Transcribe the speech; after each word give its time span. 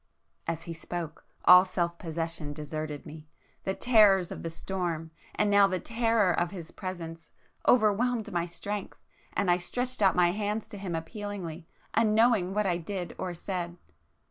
As 0.47 0.63
he 0.63 0.73
spoke, 0.73 1.25
all 1.45 1.63
self 1.63 1.99
possession 1.99 2.53
deserted 2.53 3.05
me,—the 3.05 3.75
terrors 3.75 4.31
of 4.31 4.41
the 4.41 4.49
storm, 4.49 5.11
and 5.35 5.47
now 5.47 5.67
the 5.67 5.79
terror 5.79 6.31
of 6.31 6.49
his 6.49 6.71
presence, 6.71 7.29
overwhelmed 7.67 8.31
my 8.33 8.47
strength, 8.47 8.97
and 9.33 9.51
I 9.51 9.57
stretched 9.57 10.01
out 10.01 10.15
my 10.15 10.31
hands 10.31 10.65
to 10.69 10.79
him 10.79 10.95
appealingly, 10.95 11.67
unknowing 11.93 12.51
what 12.55 12.65
I 12.65 12.77
did 12.77 13.13
or 13.19 13.35
said. 13.35 13.77